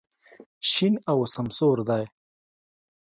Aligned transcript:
شین 0.69 0.93
او 1.11 1.17
سمسور 1.35 1.77
دی. 1.89 2.03